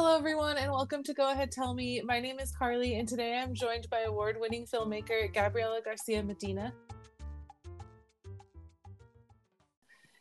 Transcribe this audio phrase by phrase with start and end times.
[0.00, 2.00] Hello, everyone, and welcome to Go Ahead Tell Me.
[2.02, 6.72] My name is Carly, and today I'm joined by award winning filmmaker Gabriela Garcia Medina.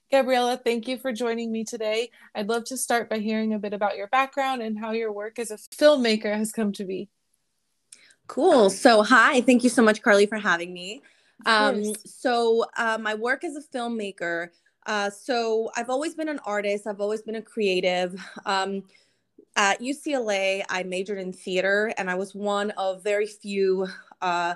[0.10, 2.10] Gabriela, thank you for joining me today.
[2.34, 5.38] I'd love to start by hearing a bit about your background and how your work
[5.38, 7.08] as a filmmaker has come to be.
[8.26, 8.72] Cool.
[8.72, 11.04] So, hi, thank you so much, Carly, for having me.
[11.46, 14.50] Um, so, uh, my work as a filmmaker.
[14.88, 16.88] Uh, so, I've always been an artist.
[16.88, 18.20] I've always been a creative.
[18.44, 18.82] Um,
[19.58, 23.88] at UCLA, I majored in theater, and I was one of very few
[24.22, 24.56] uh,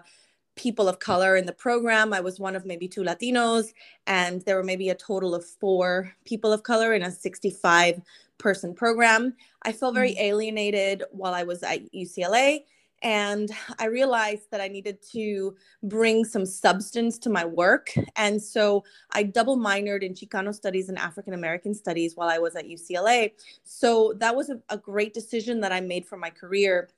[0.55, 2.13] people of color in the program.
[2.13, 3.73] I was one of maybe two Latinos,
[4.05, 7.99] and there were maybe a total of four people of color in a 65
[8.37, 9.35] person program.
[9.63, 10.23] I felt very mm-hmm.
[10.23, 12.61] alienated while I was at UCLA.
[13.01, 17.89] And I realized that I needed to bring some substance to my work.
[18.15, 22.55] And so I double minored in Chicano studies and African American studies while I was
[22.55, 23.31] at UCLA.
[23.63, 26.89] So that was a, a great decision that I made for my career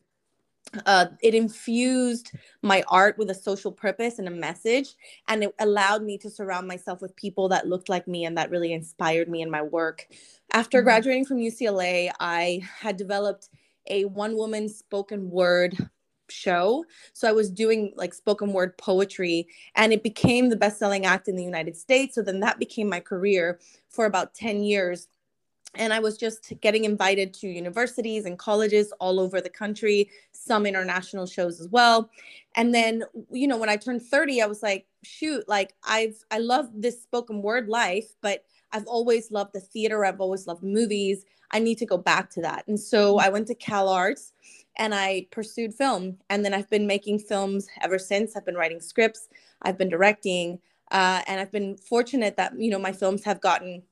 [0.85, 2.31] uh, it infused
[2.61, 4.95] my art with a social purpose and a message
[5.27, 8.49] and it allowed me to surround myself with people that looked like me and that
[8.49, 10.07] really inspired me in my work
[10.53, 10.85] after mm-hmm.
[10.85, 13.49] graduating from ucla i had developed
[13.87, 15.77] a one woman spoken word
[16.29, 16.85] show.
[17.13, 21.27] So I was doing like spoken word poetry and it became the best selling act
[21.27, 22.15] in the United States.
[22.15, 23.59] So then that became my career
[23.89, 25.07] for about 10 years.
[25.75, 30.67] And I was just getting invited to universities and colleges all over the country, some
[30.67, 32.11] international shows as well.
[32.55, 36.37] And then, you know, when I turned 30, I was like, shoot, like I've, I
[36.37, 38.43] love this spoken word life, but
[38.73, 40.03] I've always loved the theater.
[40.03, 41.25] I've always loved movies.
[41.51, 42.67] I need to go back to that.
[42.67, 44.33] And so I went to Cal Arts
[44.77, 46.17] and I pursued film.
[46.29, 48.35] And then I've been making films ever since.
[48.35, 49.29] I've been writing scripts,
[49.61, 50.59] I've been directing,
[50.91, 53.83] uh, and I've been fortunate that, you know, my films have gotten,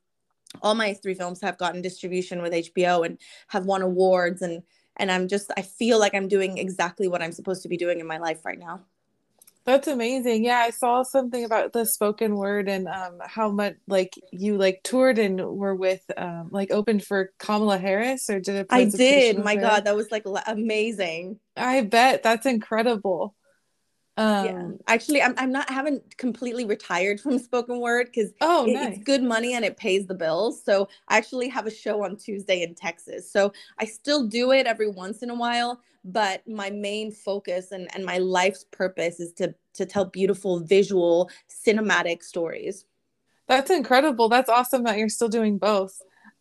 [0.61, 4.41] all my three films have gotten distribution with HBO and have won awards.
[4.41, 4.63] And,
[4.97, 7.99] and I'm just, I feel like I'm doing exactly what I'm supposed to be doing
[7.99, 8.81] in my life right now.
[9.63, 10.43] That's amazing.
[10.43, 14.81] Yeah, I saw something about the spoken word and um, how much like you like
[14.83, 18.67] toured and were with um, like opened for Kamala Harris or did it?
[18.71, 19.37] I did.
[19.37, 21.39] My God, that was like amazing.
[21.55, 23.35] I bet that's incredible.
[24.17, 24.69] Um, yeah.
[24.87, 28.95] Actually, I'm, I'm not I haven't completely retired from spoken word because oh, it, nice.
[28.95, 30.63] it's good money and it pays the bills.
[30.63, 33.31] So I actually have a show on Tuesday in Texas.
[33.31, 37.87] So I still do it every once in a while, but my main focus and,
[37.95, 42.85] and my life's purpose is to to tell beautiful visual cinematic stories.
[43.47, 44.29] That's incredible.
[44.29, 45.97] That's awesome that you're still doing both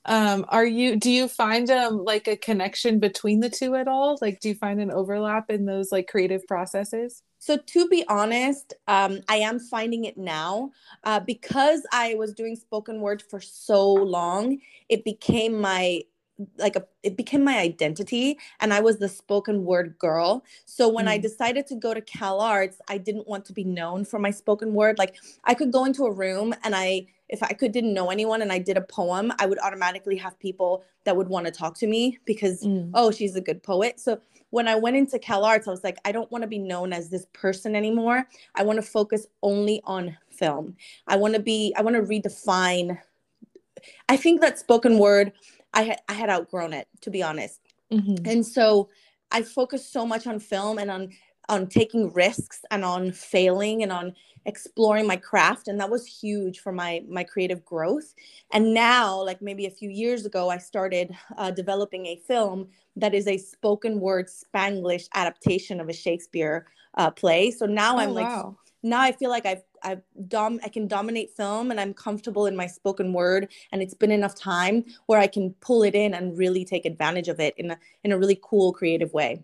[0.07, 4.17] um are you do you find um like a connection between the two at all
[4.23, 8.75] like do you find an overlap in those like creative processes so to be honest
[8.87, 10.71] um i am finding it now
[11.05, 14.59] uh because i was doing spoken word for so long
[14.89, 16.01] it became my
[16.59, 21.07] like a it became my identity and i was the spoken word girl so when
[21.07, 21.11] mm.
[21.11, 24.31] i decided to go to cal arts i didn't want to be known for my
[24.31, 27.95] spoken word like i could go into a room and i if i could didn't
[27.95, 31.47] know anyone and i did a poem i would automatically have people that would want
[31.47, 32.91] to talk to me because mm.
[32.95, 34.19] oh she's a good poet so
[34.51, 36.93] when i went into cal arts i was like i don't want to be known
[36.93, 41.73] as this person anymore i want to focus only on film i want to be
[41.77, 42.99] i want to redefine
[44.09, 45.33] i think that spoken word
[45.73, 47.61] I had I had outgrown it to be honest.
[47.93, 48.29] Mm-hmm.
[48.29, 48.89] And so
[49.31, 51.11] I focused so much on film and on
[51.49, 54.15] on taking risks and on failing and on
[54.47, 58.15] exploring my craft and that was huge for my my creative growth
[58.53, 63.15] and now like maybe a few years ago i started uh, developing a film that
[63.15, 68.15] is a spoken word spanglish adaptation of a shakespeare uh, play so now oh, i'm
[68.15, 68.57] like wow.
[68.83, 72.57] now i feel like i've I've dom I can dominate film and I'm comfortable in
[72.57, 76.37] my spoken word and it's been enough time where I can pull it in and
[76.37, 79.43] really take advantage of it in a in a really cool creative way.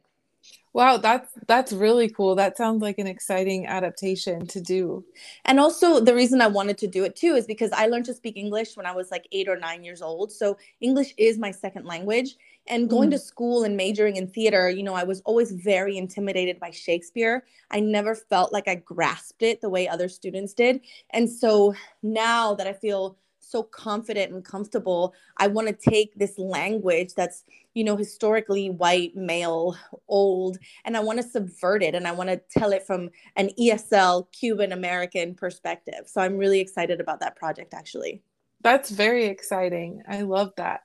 [0.76, 2.34] Wow, that's that's really cool.
[2.34, 5.06] That sounds like an exciting adaptation to do.
[5.46, 8.12] And also the reason I wanted to do it too is because I learned to
[8.12, 10.30] speak English when I was like 8 or 9 years old.
[10.30, 13.12] So English is my second language and going mm.
[13.12, 17.44] to school and majoring in theater, you know, I was always very intimidated by Shakespeare.
[17.70, 20.82] I never felt like I grasped it the way other students did.
[21.08, 23.16] And so now that I feel
[23.48, 27.44] so confident and comfortable, I want to take this language that's,
[27.74, 29.76] you know, historically white, male,
[30.08, 33.50] old, and I want to subvert it and I want to tell it from an
[33.58, 36.06] ESL Cuban American perspective.
[36.06, 38.22] So I'm really excited about that project actually.
[38.62, 40.02] That's very exciting.
[40.08, 40.80] I love that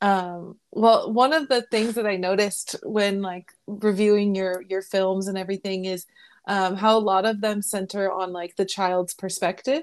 [0.00, 5.26] um well one of the things that i noticed when like reviewing your your films
[5.26, 6.06] and everything is
[6.46, 9.82] um how a lot of them center on like the child's perspective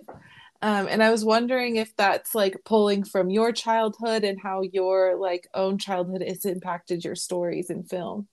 [0.61, 5.15] Um, and I was wondering if that's like pulling from your childhood and how your
[5.19, 8.27] like own childhood has impacted your stories in film.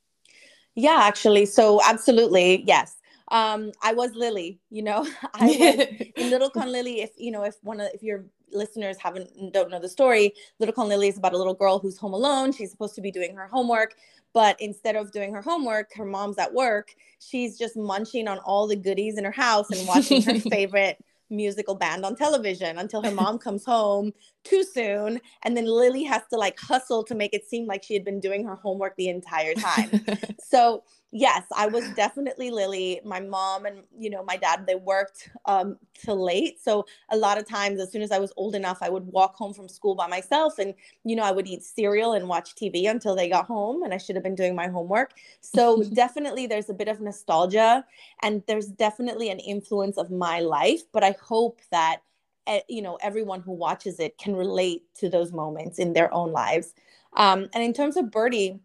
[0.75, 1.47] Yeah, actually.
[1.47, 2.97] So absolutely, yes.
[3.29, 7.01] Um, I was Lily, you know, I was in Little Con Lily.
[7.01, 10.75] If you know, if one of if your listeners haven't don't know the story, Little
[10.75, 12.53] Con Lily is about a little girl who's home alone.
[12.53, 13.95] She's supposed to be doing her homework,
[14.33, 16.95] but instead of doing her homework, her mom's at work.
[17.19, 21.03] She's just munching on all the goodies in her house and watching her favorite
[21.33, 24.13] musical band on television until her mom comes home
[24.45, 27.95] too soon and then lily has to like hustle to make it seem like she
[27.95, 29.91] had been doing her homework the entire time.
[30.45, 33.01] So yes i was definitely lily.
[33.05, 36.61] My mom and you know my dad they worked um till late.
[36.61, 39.37] So a lot of times as soon as i was old enough i would walk
[39.37, 40.75] home from school by myself and
[41.05, 43.99] you know i would eat cereal and watch tv until they got home and i
[43.99, 45.13] should have been doing my homework.
[45.43, 47.85] So definitely there's a bit of nostalgia
[48.23, 51.99] and there's definitely an influence of my life but i hope that
[52.47, 56.33] eh, you know everyone who watches it can relate to those moments in their own
[56.33, 56.75] lives.
[57.15, 58.59] Um, and in terms of birdie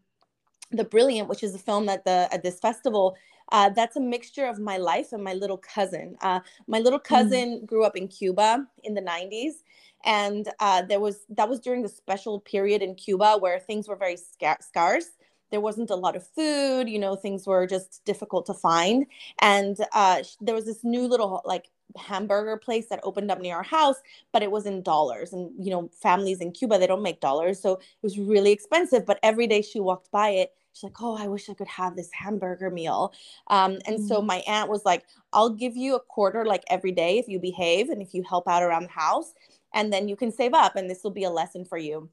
[0.72, 3.16] the Brilliant, which is a film at the at this festival.
[3.52, 6.18] Uh, that's a mixture of my life and my little cousin.
[6.22, 7.14] Uh, my little hmm.
[7.16, 7.66] cousin mm.
[7.66, 9.64] grew up in Cuba in the 90s,
[10.04, 13.96] and uh, there was that was during the special period in Cuba where things were
[13.96, 15.12] very scar- scarce.
[15.50, 19.06] There wasn't a lot of food, you know, things were just difficult to find.
[19.40, 23.64] And uh, there was this new little like hamburger place that opened up near our
[23.64, 23.98] house,
[24.32, 25.34] but it was in dollars.
[25.34, 27.60] And, you know, families in Cuba, they don't make dollars.
[27.62, 29.06] So it was really expensive.
[29.06, 31.96] But every day she walked by it, she's like, oh, I wish I could have
[31.96, 33.14] this hamburger meal.
[33.48, 34.08] Um, and mm.
[34.08, 37.40] so my aunt was like, I'll give you a quarter like every day if you
[37.40, 39.34] behave and if you help out around the house.
[39.74, 42.10] And then you can save up, and this will be a lesson for you.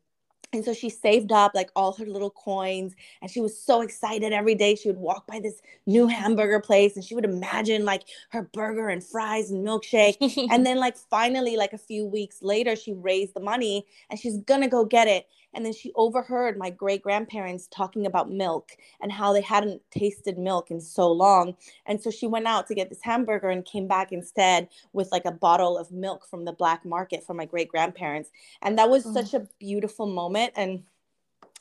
[0.53, 4.33] And so she saved up like all her little coins and she was so excited
[4.33, 4.77] every day.
[4.77, 8.89] She would walk by this new hamburger place and she would imagine like her burger
[8.89, 10.17] and fries and milkshake.
[10.51, 14.39] and then, like, finally, like a few weeks later, she raised the money and she's
[14.39, 15.27] gonna go get it.
[15.55, 20.39] And then she overheard my great grandparents talking about milk and how they hadn't tasted
[20.39, 21.57] milk in so long.
[21.87, 25.25] And so she went out to get this hamburger and came back instead with like
[25.25, 28.31] a bottle of milk from the black market for my great grandparents.
[28.63, 29.13] And that was oh.
[29.13, 30.53] such a beautiful moment.
[30.57, 30.83] And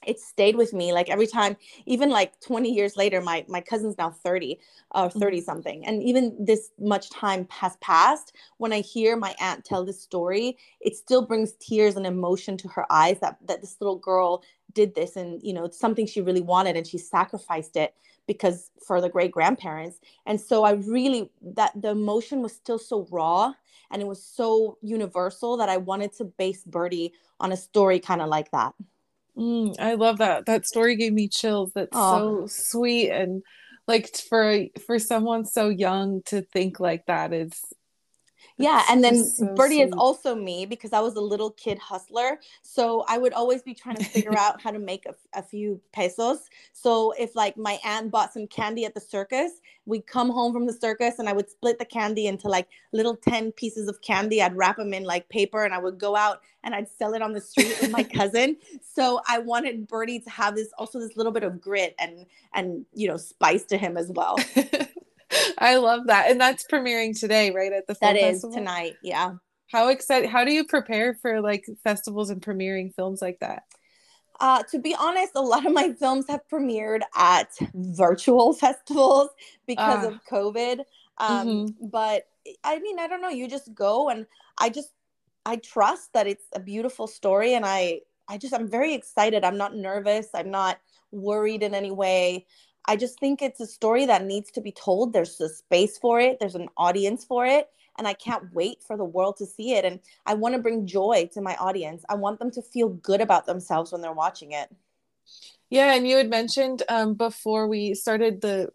[0.07, 1.55] it stayed with me like every time
[1.85, 4.59] even like 20 years later my my cousin's now 30
[4.91, 5.43] or 30 mm-hmm.
[5.43, 10.01] something and even this much time has passed when i hear my aunt tell this
[10.01, 14.43] story it still brings tears and emotion to her eyes that that this little girl
[14.73, 17.93] did this and you know it's something she really wanted and she sacrificed it
[18.27, 23.07] because for the great grandparents and so i really that the emotion was still so
[23.11, 23.53] raw
[23.91, 28.21] and it was so universal that i wanted to base birdie on a story kind
[28.21, 28.73] of like that
[29.37, 30.45] Mm, I love that.
[30.45, 31.71] That story gave me chills.
[31.73, 32.45] That's oh.
[32.45, 33.41] so sweet and
[33.87, 37.51] like for for someone so young to think like that is
[38.57, 39.87] yeah and then so birdie sweet.
[39.87, 43.73] is also me because i was a little kid hustler so i would always be
[43.73, 46.49] trying to figure out how to make a, a, few pesos.
[46.71, 49.53] So if like my aunt bought some candy at the circus
[49.85, 53.15] we'd come home from the circus and i would split the candy into like little
[53.15, 54.41] 10 pieces of candy.
[54.41, 57.21] I'd wrap them in like paper and i would go out and i'd sell it
[57.21, 58.57] on the street with my cousin.
[58.81, 62.85] So i wanted birdie to have this also this little bit of grit and and
[62.93, 64.37] you know spice to him as well
[65.63, 66.29] I love that.
[66.29, 67.71] And that's premiering today, right?
[67.71, 68.57] At the Film That is Festival?
[68.57, 68.95] tonight.
[69.01, 69.35] Yeah.
[69.71, 73.63] How excited how do you prepare for like festivals and premiering films like that?
[74.39, 79.29] Uh, to be honest, a lot of my films have premiered at virtual festivals
[79.65, 80.79] because uh, of COVID.
[81.17, 81.87] Um, mm-hmm.
[81.87, 82.27] But
[82.63, 83.29] I mean, I don't know.
[83.29, 84.89] You just go, and I just
[85.45, 89.43] I trust that it's a beautiful story, and I I just I'm very excited.
[89.43, 90.27] I'm not nervous.
[90.33, 90.79] I'm not
[91.11, 92.45] worried in any way.
[92.85, 95.13] I just think it's a story that needs to be told.
[95.13, 97.69] There's a space for it, there's an audience for it.
[97.97, 99.85] And I can't wait for the world to see it.
[99.85, 102.03] And I want to bring joy to my audience.
[102.09, 104.75] I want them to feel good about themselves when they're watching it.
[105.69, 108.69] Yeah, and you had mentioned um, before we started the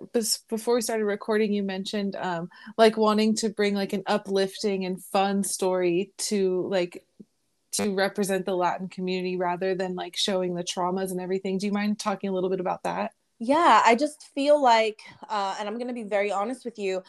[0.49, 5.03] before we started recording, you mentioned um, like wanting to bring like an uplifting and
[5.03, 7.05] fun story to like
[7.73, 11.59] to represent the Latin community rather than like showing the traumas and everything.
[11.59, 13.13] Do you mind talking a little bit about that?
[13.39, 17.03] Yeah i just feel like uh, and i'm going to be very honest with you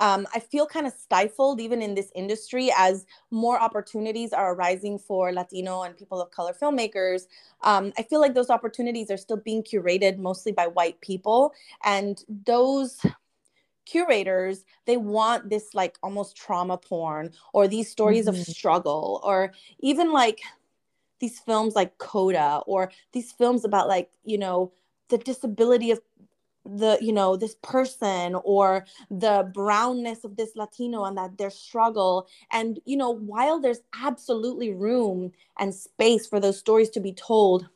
[0.00, 4.98] um, i feel kind of stifled even in this industry as more opportunities are arising
[4.98, 7.22] for latino and people of color filmmakers
[7.62, 11.52] um, i feel like those opportunities are still being curated mostly by white people
[11.84, 13.00] and those
[13.86, 18.40] curators they want this like almost trauma porn or these stories mm-hmm.
[18.40, 20.40] of struggle or even like
[21.20, 24.72] these films like coda or these films about like you know
[25.08, 26.00] the disability of
[26.66, 32.26] the you know this person or the brownness of this latino and that their struggle
[32.50, 37.68] and you know while there's absolutely room and space for those stories to be told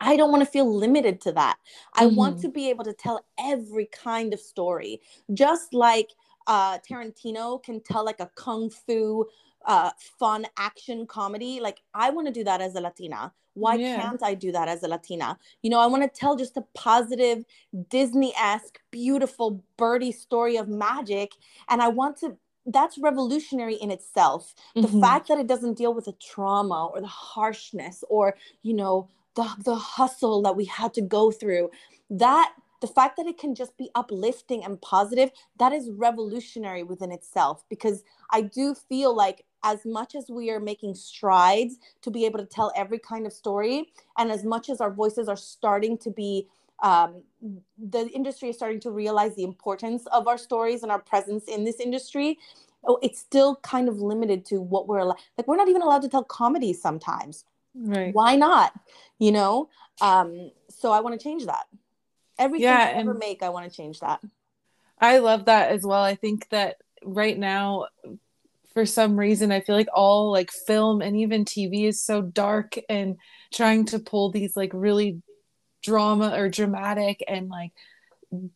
[0.00, 1.56] I don't want to feel limited to that.
[1.94, 2.16] I mm-hmm.
[2.16, 5.00] want to be able to tell every kind of story,
[5.32, 6.10] just like
[6.46, 9.24] uh, Tarantino can tell like a kung fu
[9.64, 11.60] uh, fun action comedy.
[11.60, 13.32] Like I want to do that as a Latina.
[13.54, 14.00] Why yeah.
[14.00, 15.38] can't I do that as a Latina?
[15.62, 17.44] You know, I want to tell just a positive,
[17.88, 21.32] Disney esque, beautiful birdie story of magic.
[21.68, 24.54] And I want to, that's revolutionary in itself.
[24.76, 24.92] Mm-hmm.
[24.92, 29.08] The fact that it doesn't deal with the trauma or the harshness or, you know,
[29.36, 31.70] the, the hustle that we had to go through,
[32.10, 37.10] that the fact that it can just be uplifting and positive that is revolutionary within
[37.10, 42.24] itself because i do feel like as much as we are making strides to be
[42.24, 45.98] able to tell every kind of story and as much as our voices are starting
[45.98, 46.46] to be
[46.82, 47.22] um,
[47.78, 51.64] the industry is starting to realize the importance of our stories and our presence in
[51.64, 52.38] this industry
[52.86, 56.08] oh, it's still kind of limited to what we're like we're not even allowed to
[56.08, 57.44] tell comedy sometimes.
[57.74, 58.14] Right.
[58.14, 58.72] Why not?
[59.18, 59.68] You know?
[60.00, 61.66] Um so i want to change that.
[62.38, 64.20] Everything yeah, I ever make, I want to change that.
[64.98, 66.02] I love that as well.
[66.02, 67.86] I think that right now,
[68.74, 72.74] for some reason, I feel like all like film and even TV is so dark
[72.88, 73.16] and
[73.52, 75.22] trying to pull these like really
[75.82, 77.70] drama or dramatic and like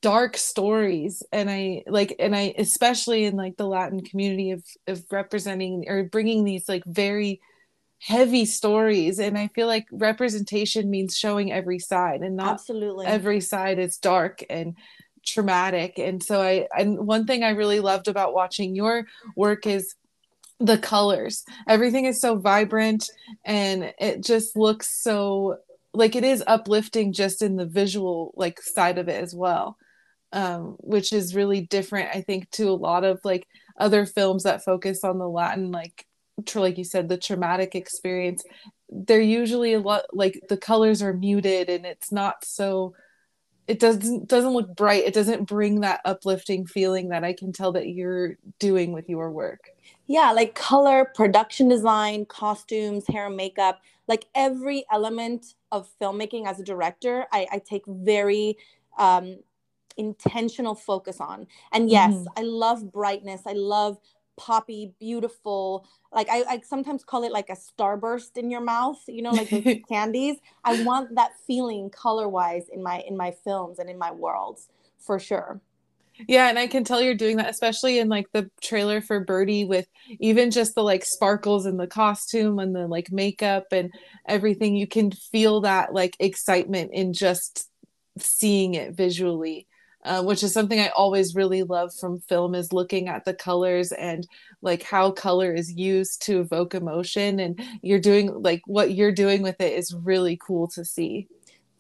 [0.00, 1.22] dark stories.
[1.30, 6.02] And i like and i especially in like the latin community of of representing or
[6.02, 7.40] bringing these like very
[8.00, 9.20] heavy stories.
[9.20, 13.06] And i feel like representation means showing every side and not absolutely.
[13.06, 14.76] every side is dark and
[15.24, 15.98] traumatic.
[16.00, 19.06] And so i and one thing i really loved about watching your
[19.36, 19.94] work is
[20.60, 21.44] the colors.
[21.68, 23.10] Everything is so vibrant
[23.44, 25.58] and it just looks so
[25.94, 29.78] like it is uplifting just in the visual like side of it as well
[30.34, 33.48] um which is really different i think to a lot of like
[33.78, 36.06] other films that focus on the latin like
[36.54, 38.44] like you said the traumatic experience.
[38.88, 42.94] They're usually a lot like the colors are muted and it's not so
[43.68, 45.04] it doesn't doesn't look bright.
[45.04, 49.30] It doesn't bring that uplifting feeling that i can tell that you're doing with your
[49.30, 49.70] work.
[50.06, 56.58] Yeah like color production design costumes hair and makeup like every element of filmmaking as
[56.58, 58.56] a director i, I take very
[58.98, 59.36] um,
[59.98, 61.46] intentional focus on.
[61.72, 62.38] And yes mm-hmm.
[62.38, 63.42] i love brightness.
[63.46, 63.98] I love
[64.38, 65.86] poppy, beautiful.
[66.12, 69.50] Like I, I sometimes call it like a starburst in your mouth, you know, like
[69.50, 70.36] those candies.
[70.64, 74.68] I want that feeling color wise in my in my films and in my worlds
[74.98, 75.60] for sure.
[76.26, 79.64] Yeah, and I can tell you're doing that, especially in like the trailer for Birdie
[79.64, 79.86] with
[80.18, 83.92] even just the like sparkles in the costume and the like makeup and
[84.26, 84.74] everything.
[84.74, 87.68] You can feel that like excitement in just
[88.18, 89.68] seeing it visually.
[90.04, 93.90] Uh, which is something I always really love from film is looking at the colors
[93.90, 94.28] and
[94.62, 97.40] like how color is used to evoke emotion.
[97.40, 101.26] And you're doing like what you're doing with it is really cool to see.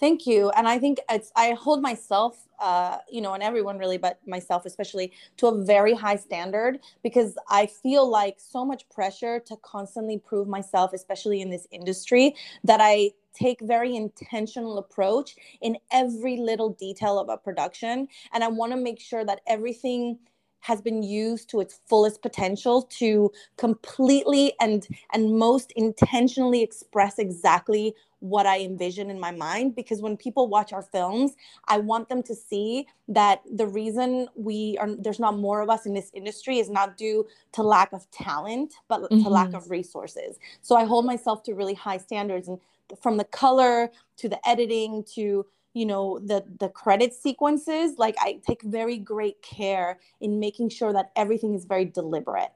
[0.00, 0.50] Thank you.
[0.50, 4.64] And I think it's, I hold myself, uh, you know, and everyone really, but myself
[4.64, 10.18] especially, to a very high standard because I feel like so much pressure to constantly
[10.18, 16.70] prove myself, especially in this industry, that I take very intentional approach in every little
[16.70, 18.08] detail of a production.
[18.32, 20.18] And I want to make sure that everything
[20.60, 27.94] has been used to its fullest potential to completely and and most intentionally express exactly
[28.20, 31.36] what I envision in my mind because when people watch our films,
[31.68, 35.86] I want them to see that the reason we are there's not more of us
[35.86, 39.22] in this industry is not due to lack of talent, but mm-hmm.
[39.22, 39.56] to lack mm-hmm.
[39.56, 40.38] of resources.
[40.62, 42.58] So I hold myself to really high standards and
[43.00, 48.40] from the color to the editing to you know the the credit sequences like i
[48.46, 52.52] take very great care in making sure that everything is very deliberate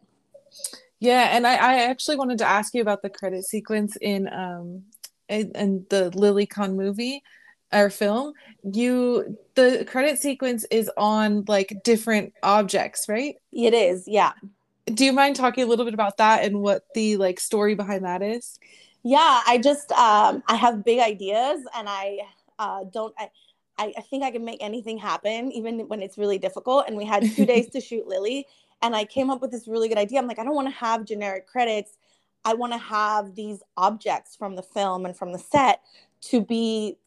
[0.99, 4.83] yeah and i, I actually wanted to ask you about the credit sequence in um
[5.33, 7.23] and the Lilycon movie
[7.73, 13.37] or film, you the credit sequence is on like different objects, right?
[13.53, 14.33] It is, yeah.
[14.87, 18.05] Do you mind talking a little bit about that and what the like story behind
[18.05, 18.59] that is?
[19.05, 22.19] Yeah, I just um I have big ideas and I
[22.59, 23.31] uh don't I
[23.79, 26.87] I, I think I can make anything happen, even when it's really difficult.
[26.89, 28.47] And we had two days to shoot Lily,
[28.83, 30.19] and I came up with this really good idea.
[30.21, 31.93] I'm like, I don't want to have generic credits
[32.45, 35.83] I want to have these objects from the film and from the set
[36.23, 36.99] to be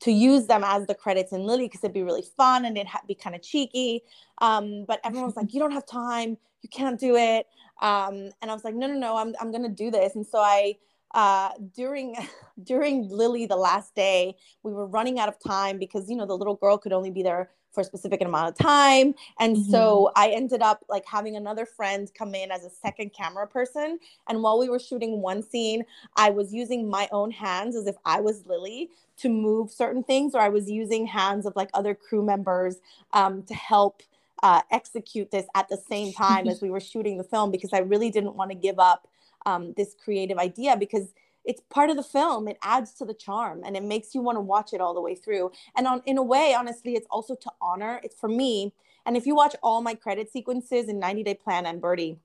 [0.00, 2.88] to use them as the credits in Lily because it'd be really fun and it'd
[2.88, 4.02] ha- be kind of cheeky.
[4.38, 7.46] Um, but everyone's like, you don't have time, you can't do it.
[7.80, 10.14] Um, and I was like, no, no, no, I'm I'm gonna do this.
[10.16, 10.76] And so I
[11.12, 12.16] uh, during
[12.62, 16.36] during Lily the last day, we were running out of time because you know the
[16.36, 19.70] little girl could only be there for a specific amount of time, and mm-hmm.
[19.70, 23.98] so I ended up like having another friend come in as a second camera person.
[24.28, 25.84] And while we were shooting one scene,
[26.16, 30.34] I was using my own hands as if I was Lily to move certain things,
[30.34, 32.76] or I was using hands of like other crew members
[33.12, 34.02] um, to help.
[34.42, 37.80] Uh, execute this at the same time as we were shooting the film because I
[37.80, 39.06] really didn't want to give up
[39.46, 41.12] um, this creative idea because
[41.44, 42.48] it's part of the film.
[42.48, 45.00] It adds to the charm and it makes you want to watch it all the
[45.00, 45.52] way through.
[45.76, 48.74] And on in a way honestly it's also to honor it's for me.
[49.06, 52.18] And if you watch all my credit sequences in 90 day plan and birdie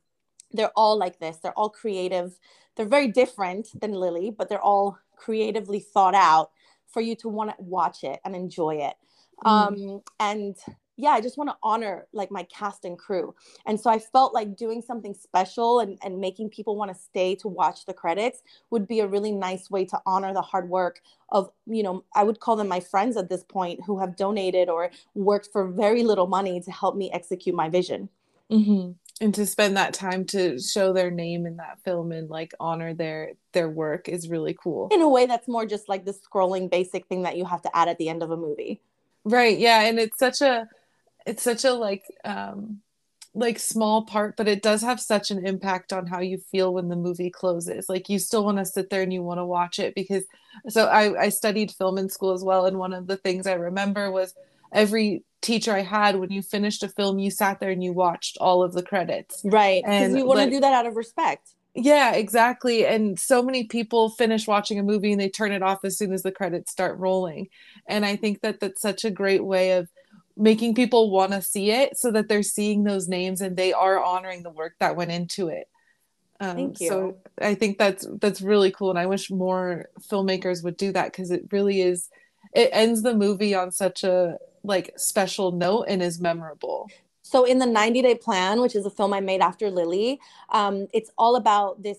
[0.51, 1.38] they're all like this.
[1.38, 2.39] They're all creative.
[2.75, 6.51] They're very different than lily but they're all creatively thought out
[6.88, 8.95] for you to want to watch it and enjoy it.
[9.45, 9.50] Mm.
[9.50, 10.55] um, and
[10.98, 13.36] yeah, I just want to honor like my cast and crew.
[13.66, 17.36] And so I felt like doing something special and, and making people want to stay
[17.36, 21.02] to watch the credits would be a really nice way to honor the hard work
[21.30, 24.70] of, you know, I would call them my friends at this point who have donated
[24.70, 28.10] or worked for very little money to help me execute my vision.
[28.50, 28.92] Mm-hmm.
[29.22, 32.94] And to spend that time to show their name in that film and like honor
[32.94, 34.90] their their work is really cool.
[34.92, 37.75] In a way that's more just like the scrolling basic thing that you have to
[37.75, 38.82] add at the end of a movie.
[39.24, 39.58] Right.
[39.58, 39.82] Yeah.
[39.82, 40.68] And it's such a
[41.25, 42.82] it's such a like um
[43.36, 46.88] like small part but it does have such an impact on how you feel when
[46.88, 47.89] the movie closes.
[47.89, 50.24] Like you still want to sit there and you want to watch it because
[50.70, 53.53] so I, I studied film in school as well and one of the things i
[53.53, 54.34] remember was
[54.74, 58.38] every teacher i had when you finished a film you sat there and you watched
[58.39, 59.41] all of the credits.
[59.44, 61.55] Right and you want to do that out of respect.
[61.74, 65.84] Yeah exactly and so many people finish watching a movie and they turn it off
[65.84, 67.48] as soon as the credits start rolling.
[67.86, 69.89] And i think that that's such a great way of
[70.38, 74.04] making people want to see it so that they're seeing those names and they are
[74.04, 75.70] honoring the work that went into it.
[76.39, 76.88] Um, Thank you.
[76.89, 81.12] So I think that's that's really cool, and I wish more filmmakers would do that
[81.12, 82.10] because it really is.
[82.54, 86.89] It ends the movie on such a like special note and is memorable.
[87.22, 90.88] So in the 90 Day Plan, which is a film I made after Lily, um,
[90.94, 91.98] it's all about this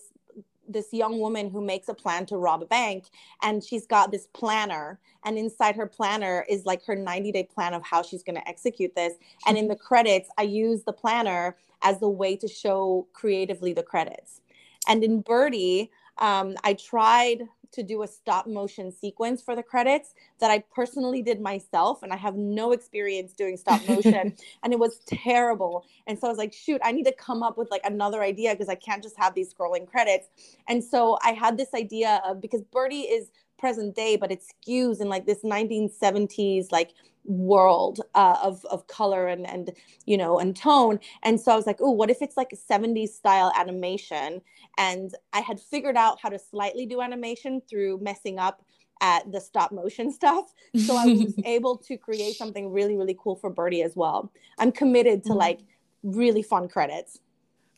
[0.68, 3.04] this young woman who makes a plan to rob a bank
[3.42, 7.74] and she's got this planner and inside her planner is like her 90 day plan
[7.74, 9.14] of how she's going to execute this.
[9.46, 13.82] And in the credits i use the planner as the way to show creatively the
[13.82, 14.40] credits.
[14.88, 20.14] And in birdie um, i tried to do a stop motion sequence for the credits
[20.40, 22.02] that I personally did myself.
[22.02, 24.34] And I have no experience doing stop motion.
[24.62, 25.84] and it was terrible.
[26.06, 28.52] And so I was like, shoot, I need to come up with like another idea
[28.52, 30.28] because I can't just have these scrolling credits.
[30.68, 35.00] And so I had this idea of because Birdie is present day, but it skews
[35.00, 36.92] in like this 1970s, like
[37.24, 39.72] world uh, of of color and and
[40.06, 40.98] you know and tone.
[41.22, 44.40] And so i was like oh what if it's like a 70s style animation?
[44.78, 48.64] And i had figured out how to slightly do animation through messing up
[49.02, 50.52] at the stop motion stuff.
[50.86, 54.32] So i was able to create something really really cool for birdie as well.
[54.58, 55.38] I'm committed to mm-hmm.
[55.38, 55.60] like
[56.02, 57.18] really fun credits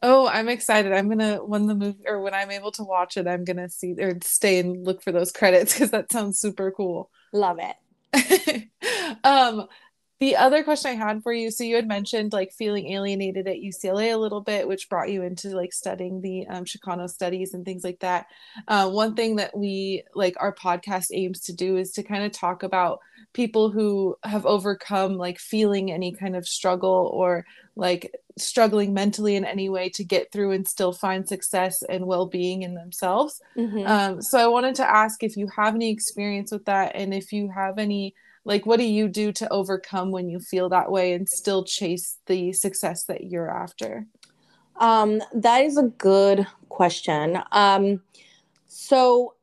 [0.03, 0.93] Oh, I'm excited.
[0.93, 3.95] I'm gonna when the movie or when I'm able to watch it, I'm gonna see
[3.99, 7.11] or stay and look for those credits because that sounds super cool.
[7.33, 8.69] Love it.
[9.25, 9.67] um,
[10.21, 13.57] the other question I had for you, so you had mentioned like feeling alienated at
[13.57, 17.65] UCLA a little bit, which brought you into like studying the um, Chicano studies and
[17.65, 18.27] things like that.
[18.67, 22.33] Uh, one thing that we like our podcast aims to do is to kind of
[22.33, 22.99] talk about
[23.33, 29.45] people who have overcome like feeling any kind of struggle or like struggling mentally in
[29.45, 33.87] any way to get through and still find success and well-being in themselves mm-hmm.
[33.87, 37.33] um, so i wanted to ask if you have any experience with that and if
[37.33, 38.15] you have any
[38.49, 42.19] like what do you do to overcome when you feel that way and still chase
[42.27, 44.07] the success that you're after
[44.81, 48.01] um, that is a good question um,
[48.67, 49.35] so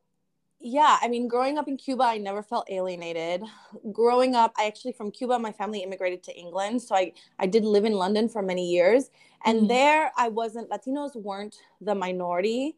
[0.68, 3.44] yeah, I mean, growing up in Cuba, I never felt alienated.
[3.92, 7.64] Growing up, I actually from Cuba, my family immigrated to England, so I I did
[7.64, 9.12] live in London for many years,
[9.46, 9.68] and mm.
[9.68, 10.72] there I wasn't.
[10.72, 12.78] Latinos weren't the minority.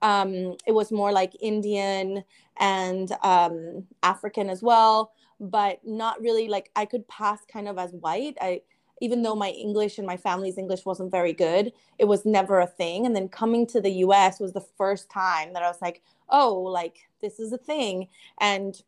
[0.00, 2.22] Um, it was more like Indian
[2.60, 7.92] and um, African as well, but not really like I could pass kind of as
[7.92, 8.36] white.
[8.40, 8.62] I
[9.00, 12.66] even though my English and my family's English wasn't very good, it was never a
[12.66, 13.06] thing.
[13.06, 16.54] And then coming to the US was the first time that I was like, oh,
[16.54, 18.08] like this is a thing.
[18.40, 18.80] And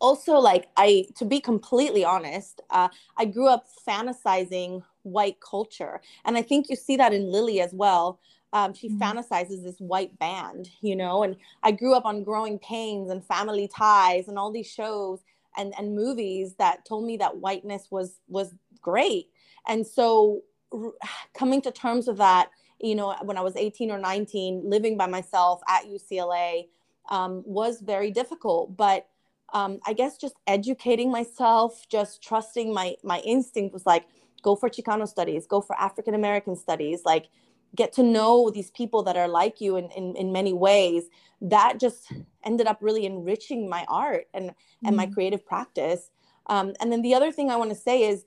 [0.00, 6.00] also, like, I, to be completely honest, uh, I grew up fantasizing white culture.
[6.24, 8.18] And I think you see that in Lily as well.
[8.52, 9.02] Um, she mm-hmm.
[9.02, 13.68] fantasizes this white band, you know, and I grew up on Growing Pains and Family
[13.68, 15.20] Ties and all these shows
[15.56, 19.30] and, and movies that told me that whiteness was was great.
[19.66, 20.92] And so r-
[21.34, 25.06] coming to terms with that you know, when I was 18 or 19, living by
[25.06, 26.68] myself at UCLA
[27.08, 28.76] um, was very difficult.
[28.76, 29.06] But
[29.52, 34.06] um, I guess just educating myself, just trusting my my instinct was like,
[34.42, 37.28] go for Chicano studies, go for African American studies, like
[37.74, 41.04] get to know these people that are like you in, in, in many ways.
[41.40, 42.12] That just
[42.44, 44.86] ended up really enriching my art and, mm-hmm.
[44.86, 45.14] and my mm-hmm.
[45.14, 46.10] creative practice.
[46.46, 48.24] Um, and then the other thing I want to say is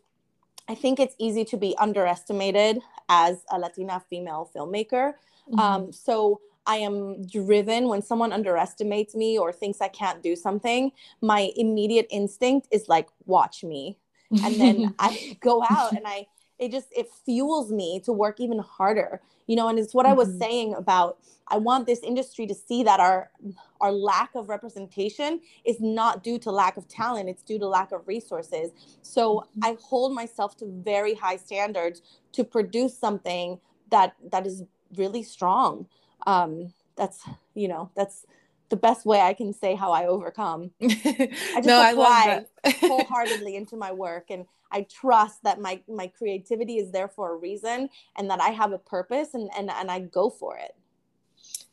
[0.68, 2.80] I think it's easy to be underestimated
[3.10, 5.14] as a Latina female filmmaker.
[5.50, 5.60] Mm-hmm.
[5.60, 10.92] Um, so I am driven when someone underestimates me or thinks I can't do something.
[11.22, 13.98] My immediate instinct is like, watch me.
[14.44, 16.28] And then I go out and I,
[16.60, 20.14] it just, it fuels me to work even harder, you know, and it's what mm-hmm.
[20.14, 20.40] I was mm-hmm.
[20.40, 21.18] saying about,
[21.48, 23.32] I want this industry to see that our,
[23.80, 27.92] our lack of representation is not due to lack of talent, it's due to lack
[27.92, 28.72] of resources.
[29.02, 29.64] So mm-hmm.
[29.64, 32.02] I hold myself to very high standards
[32.34, 33.60] to produce something
[33.92, 34.64] that, that is
[34.96, 35.88] really strong
[36.26, 38.26] um, that's you know that's
[38.70, 40.72] the best way I can say how I overcome.
[40.82, 42.46] I just no, apply
[42.82, 47.38] wholeheartedly into my work and I trust that my my creativity is there for a
[47.38, 50.76] reason and that I have a purpose and and, and I go for it.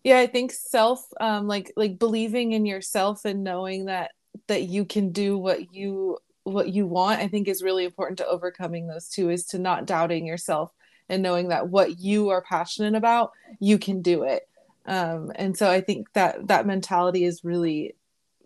[0.05, 4.13] Yeah, I think self um like like believing in yourself and knowing that
[4.47, 8.27] that you can do what you what you want I think is really important to
[8.27, 10.73] overcoming those two is to not doubting yourself
[11.09, 14.47] and knowing that what you are passionate about you can do it
[14.87, 17.95] um, and so i think that that mentality is really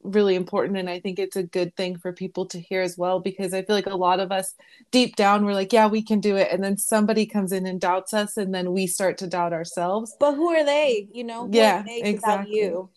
[0.02, 0.78] really important.
[0.78, 3.62] And i think it's a good thing for people to hear as well because i
[3.62, 4.54] feel like a lot of us
[4.90, 6.48] deep down we're like yeah we can do it.
[6.50, 10.16] And then somebody comes in and doubts us and then we start to doubt ourselves.
[10.18, 11.08] But who are they?
[11.12, 12.54] You know who yeah exactly.
[12.54, 12.90] you?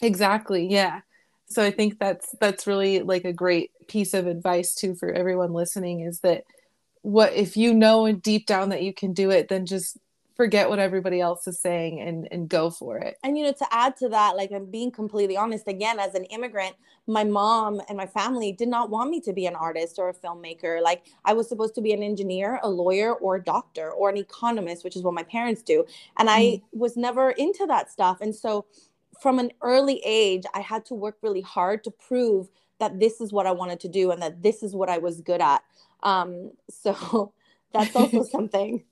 [0.00, 1.00] Exactly yeah.
[1.46, 5.52] So i think that's that's really like a great piece of advice too for everyone
[5.52, 6.44] listening is that
[7.02, 9.98] what if you know deep down that you can do it then just
[10.36, 13.18] forget what everybody else is saying and and go for it.
[13.22, 16.24] And you know to add to that like i'm being completely honest again as an
[16.24, 16.74] immigrant
[17.06, 20.14] my mom and my family did not want me to be an artist or a
[20.14, 20.80] filmmaker.
[20.80, 24.16] Like i was supposed to be an engineer a lawyer or a doctor or an
[24.16, 25.84] economist which is what my parents do.
[26.18, 26.62] And i mm.
[26.72, 28.20] was never into that stuff.
[28.20, 28.66] And so
[29.20, 33.32] from an early age i had to work really hard to prove that this is
[33.32, 35.62] what i wanted to do and that this is what i was good at.
[36.02, 37.32] Um, so
[37.72, 38.84] that's also something.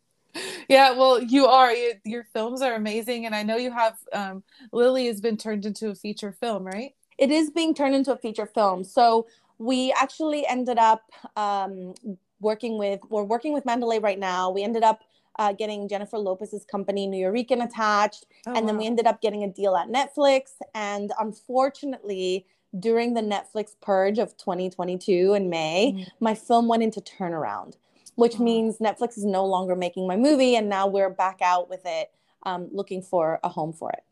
[0.69, 1.73] Yeah, well, you are.
[1.73, 3.99] You, your films are amazing, and I know you have.
[4.13, 6.95] Um, Lily has been turned into a feature film, right?
[7.19, 8.85] It is being turned into a feature film.
[8.85, 9.27] So
[9.59, 11.03] we actually ended up
[11.37, 11.95] um,
[12.41, 13.01] working with.
[13.11, 14.51] We're working with Mandalay right now.
[14.51, 15.01] We ended up
[15.39, 18.67] uh, getting Jennifer Lopez's company, new Nuyorican, attached, oh, and wow.
[18.67, 20.51] then we ended up getting a deal at Netflix.
[20.75, 22.47] And unfortunately,
[22.79, 26.25] during the Netflix purge of 2022 in May, mm-hmm.
[26.25, 27.77] my film went into turnaround,
[28.15, 30.57] which means Netflix is no longer making my movie.
[30.57, 32.11] And now we're back out with it,
[32.45, 34.05] um, looking for a home for it.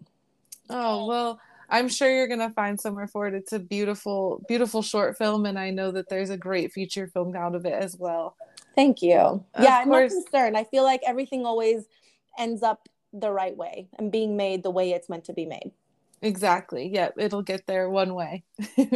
[0.70, 3.34] Oh, well, I'm sure you're going to find somewhere for it.
[3.34, 5.46] It's a beautiful, beautiful short film.
[5.46, 8.36] And I know that there's a great feature film out of it as well.
[8.74, 9.18] Thank you.
[9.18, 10.56] Of yeah, I'm not concerned.
[10.56, 11.84] I feel like everything always
[12.38, 15.72] ends up the right way and being made the way it's meant to be made.
[16.22, 16.88] Exactly.
[16.92, 18.44] Yeah, It'll get there one way.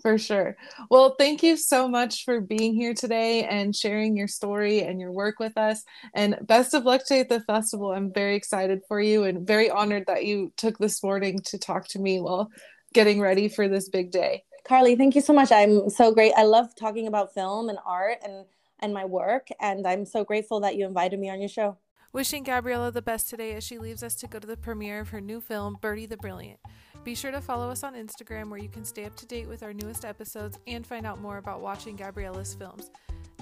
[0.00, 0.56] for sure.
[0.90, 5.12] Well, thank you so much for being here today and sharing your story and your
[5.12, 5.82] work with us.
[6.14, 7.92] And best of luck to at the festival.
[7.92, 11.88] I'm very excited for you and very honored that you took this morning to talk
[11.88, 12.50] to me while
[12.92, 14.44] getting ready for this big day.
[14.64, 15.50] Carly, thank you so much.
[15.50, 16.32] I'm so great.
[16.36, 18.44] I love talking about film and art and
[18.80, 21.78] and my work and I'm so grateful that you invited me on your show.
[22.12, 25.10] Wishing Gabriela the best today as she leaves us to go to the premiere of
[25.10, 26.60] her new film, Birdie the Brilliant.
[27.08, 29.62] Be sure to follow us on Instagram where you can stay up to date with
[29.62, 32.90] our newest episodes and find out more about watching Gabriela's films.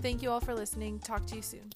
[0.02, 1.00] Thank you all for listening.
[1.00, 1.68] Talk to you soon.